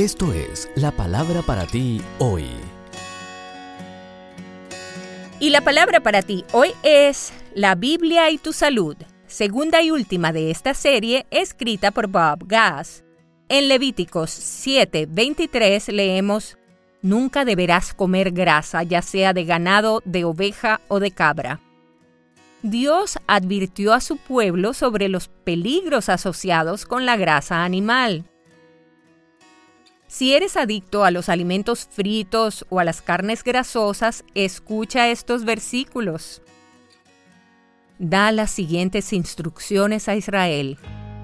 Esto 0.00 0.32
es 0.32 0.70
la 0.76 0.92
palabra 0.92 1.42
para 1.42 1.66
ti 1.66 2.00
hoy. 2.18 2.46
Y 5.38 5.50
la 5.50 5.60
palabra 5.60 6.00
para 6.00 6.22
ti 6.22 6.42
hoy 6.52 6.70
es 6.82 7.34
La 7.54 7.74
Biblia 7.74 8.30
y 8.30 8.38
tu 8.38 8.54
salud, 8.54 8.96
segunda 9.26 9.82
y 9.82 9.90
última 9.90 10.32
de 10.32 10.50
esta 10.50 10.72
serie 10.72 11.26
escrita 11.30 11.90
por 11.90 12.06
Bob 12.06 12.46
Gass. 12.46 13.04
En 13.50 13.68
Levíticos 13.68 14.30
7:23 14.30 15.92
leemos, 15.92 16.56
Nunca 17.02 17.44
deberás 17.44 17.92
comer 17.92 18.30
grasa, 18.30 18.82
ya 18.82 19.02
sea 19.02 19.34
de 19.34 19.44
ganado, 19.44 20.00
de 20.06 20.24
oveja 20.24 20.80
o 20.88 20.98
de 20.98 21.10
cabra. 21.10 21.60
Dios 22.62 23.18
advirtió 23.26 23.92
a 23.92 24.00
su 24.00 24.16
pueblo 24.16 24.72
sobre 24.72 25.10
los 25.10 25.28
peligros 25.28 26.08
asociados 26.08 26.86
con 26.86 27.04
la 27.04 27.18
grasa 27.18 27.64
animal. 27.64 28.29
Si 30.10 30.34
eres 30.34 30.56
adicto 30.56 31.04
a 31.04 31.12
los 31.12 31.28
alimentos 31.28 31.86
fritos 31.88 32.66
o 32.68 32.80
a 32.80 32.84
las 32.84 33.00
carnes 33.00 33.44
grasosas, 33.44 34.24
escucha 34.34 35.08
estos 35.08 35.44
versículos. 35.44 36.42
Da 38.00 38.32
las 38.32 38.50
siguientes 38.50 39.12
instrucciones 39.12 40.08
a 40.08 40.16
Israel. 40.16 40.78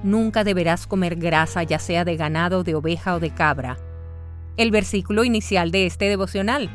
Nunca 0.05 0.45
deberás 0.45 0.87
comer 0.87 1.17
grasa, 1.17 1.65
ya 1.65 1.81
sea 1.81 2.05
de 2.05 2.17
ganado, 2.17 2.63
de 2.63 2.77
oveja 2.77 3.17
o 3.17 3.19
de 3.19 3.35
cabra. 3.35 3.77
El 4.57 4.71
versículo 4.71 5.25
inicial 5.25 5.73
de 5.73 5.87
este 5.87 6.05
devocional 6.05 6.71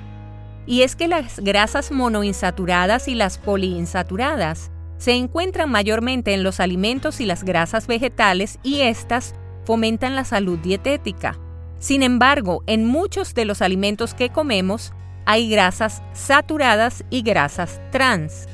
y 0.67 0.81
es 0.81 0.97
que 0.97 1.07
las 1.07 1.39
grasas 1.39 1.91
monoinsaturadas 1.91 3.07
y 3.07 3.15
las 3.15 3.37
poliinsaturadas 3.37 4.69
se 4.97 5.13
encuentran 5.13 5.71
mayormente 5.71 6.33
en 6.33 6.43
los 6.43 6.59
alimentos 6.59 7.21
y 7.21 7.25
las 7.25 7.45
grasas 7.45 7.87
vegetales 7.87 8.59
y 8.63 8.81
estas 8.81 9.33
fomentan 9.63 10.13
la 10.13 10.25
salud 10.25 10.59
dietética. 10.59 11.39
Sin 11.81 12.03
embargo, 12.03 12.63
en 12.67 12.85
muchos 12.85 13.33
de 13.33 13.43
los 13.43 13.63
alimentos 13.63 14.13
que 14.13 14.29
comemos 14.29 14.93
hay 15.25 15.49
grasas 15.49 16.03
saturadas 16.13 17.03
y 17.09 17.23
grasas 17.23 17.81
trans. 17.91 18.47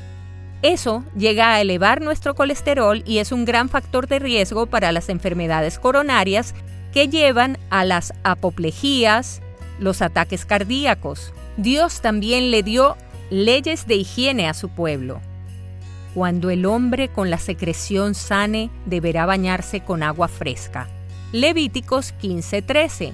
Eso 0.62 1.04
llega 1.14 1.52
a 1.52 1.60
elevar 1.60 2.00
nuestro 2.00 2.34
colesterol 2.34 3.02
y 3.06 3.18
es 3.18 3.30
un 3.30 3.44
gran 3.44 3.68
factor 3.68 4.08
de 4.08 4.18
riesgo 4.18 4.64
para 4.64 4.92
las 4.92 5.10
enfermedades 5.10 5.78
coronarias 5.78 6.54
que 6.92 7.08
llevan 7.08 7.58
a 7.68 7.84
las 7.84 8.14
apoplejías, 8.24 9.42
los 9.78 10.00
ataques 10.00 10.46
cardíacos, 10.46 11.34
Dios 11.58 12.00
también 12.00 12.50
le 12.50 12.62
dio 12.62 12.96
leyes 13.28 13.86
de 13.86 13.96
higiene 13.96 14.48
a 14.48 14.54
su 14.54 14.70
pueblo. 14.70 15.20
Cuando 16.14 16.48
el 16.48 16.64
hombre 16.64 17.08
con 17.08 17.28
la 17.28 17.38
secreción 17.38 18.14
sane 18.14 18.70
deberá 18.86 19.26
bañarse 19.26 19.80
con 19.80 20.02
agua 20.02 20.28
fresca. 20.28 20.88
Levíticos 21.32 22.14
15:13. 22.20 23.12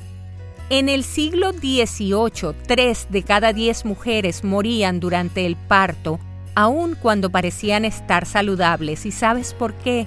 En 0.71 0.89
el 0.89 1.05
siglo 1.05 1.53
XVIII, 1.53 2.55
tres 2.67 3.07
de 3.11 3.23
cada 3.23 3.53
diez 3.53 3.85
mujeres 3.85 4.45
morían 4.45 5.01
durante 5.01 5.47
el 5.47 5.57
parto, 5.57 6.21
aun 6.55 6.95
cuando 6.95 7.31
parecían 7.31 7.85
estar 7.85 8.25
saludables. 8.25 9.05
¿Y 9.05 9.11
sabes 9.11 9.53
por 9.53 9.75
qué? 9.75 10.07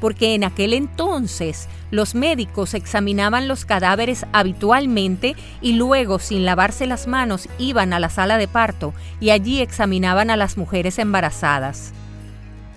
porque 0.00 0.34
en 0.34 0.44
aquel 0.44 0.72
entonces 0.72 1.68
los 1.90 2.14
médicos 2.14 2.74
examinaban 2.74 3.48
los 3.48 3.64
cadáveres 3.64 4.26
habitualmente 4.32 5.36
y 5.60 5.74
luego, 5.74 6.18
sin 6.18 6.44
lavarse 6.44 6.86
las 6.86 7.06
manos, 7.06 7.48
iban 7.58 7.92
a 7.92 8.00
la 8.00 8.08
sala 8.08 8.38
de 8.38 8.48
parto 8.48 8.94
y 9.20 9.30
allí 9.30 9.60
examinaban 9.60 10.30
a 10.30 10.36
las 10.36 10.56
mujeres 10.56 10.98
embarazadas. 10.98 11.92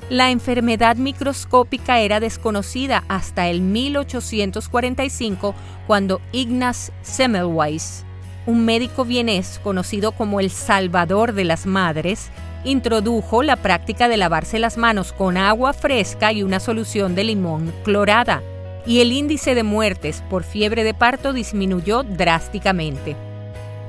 La 0.10 0.32
enfermedad 0.32 0.98
microscópica 0.98 2.00
era 2.00 2.20
desconocida 2.20 3.04
hasta 3.08 3.48
el 3.48 3.62
1845 3.62 5.56
cuando 5.88 6.22
Ignaz 6.34 6.92
Semmelweis, 7.02 8.04
un 8.46 8.66
médico 8.66 9.06
vienés 9.06 9.60
conocido 9.64 10.12
como 10.12 10.40
el 10.42 10.52
Salvador 10.52 11.34
de 11.34 11.46
las 11.46 11.66
Madres, 11.66 12.30
introdujo 12.66 13.44
la 13.44 13.56
práctica 13.56 14.08
de 14.08 14.18
lavarse 14.18 14.60
las 14.60 14.78
manos 14.78 15.14
con 15.14 15.38
agua 15.38 15.74
fresca 15.74 16.32
y 16.34 16.44
una 16.44 16.60
solución 16.60 17.16
de 17.16 17.24
limón 17.24 17.74
clorada, 17.84 18.42
y 18.86 19.00
el 19.00 19.14
índice 19.14 19.56
de 19.56 19.64
muertes 19.64 20.22
por 20.30 20.44
fiebre 20.44 20.84
de 20.84 20.94
parto 20.94 21.32
disminuyó 21.32 22.04
drásticamente. 22.04 23.16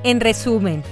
En 0.03 0.21
resumen, 0.21 0.83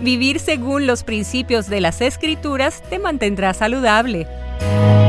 vivir 0.00 0.38
según 0.38 0.86
los 0.86 1.02
principios 1.02 1.68
de 1.68 1.80
las 1.80 2.00
escrituras 2.00 2.82
te 2.88 2.98
mantendrá 2.98 3.54
saludable. 3.54 4.28
Bye. 4.62 5.01